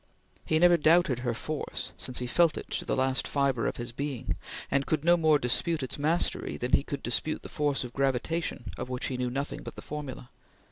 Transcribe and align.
He 0.47 0.57
never 0.57 0.77
doubted 0.77 1.19
her 1.19 1.35
force, 1.35 1.91
since 1.95 2.17
he 2.17 2.25
felt 2.25 2.57
it 2.57 2.71
to 2.71 2.85
the 2.85 2.95
last 2.95 3.27
fibre 3.27 3.67
of 3.67 3.77
his 3.77 3.91
being, 3.91 4.35
and 4.71 4.87
could 4.87 5.05
not 5.05 5.19
more 5.19 5.37
dispute 5.37 5.83
its 5.83 5.99
mastery 5.99 6.57
than 6.57 6.71
he 6.71 6.81
could 6.81 7.03
dispute 7.03 7.43
the 7.43 7.49
force 7.49 7.83
of 7.83 7.93
gravitation 7.93 8.71
of 8.79 8.89
which 8.89 9.05
he 9.09 9.17
knew 9.17 9.29
nothing 9.29 9.61
but 9.61 9.75
the 9.75 9.81
formula. 9.83 10.31